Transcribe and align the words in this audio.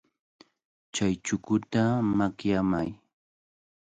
Chay 0.93 1.13
chukuta 1.25 1.83
makyamay. 2.17 2.89